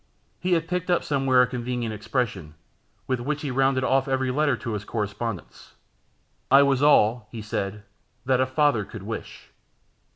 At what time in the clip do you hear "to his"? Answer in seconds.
4.57-4.83